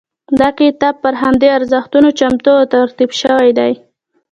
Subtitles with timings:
[0.39, 3.73] دا کتاب پر همدې ارزښتونو چمتو او ترتیب شوی دی.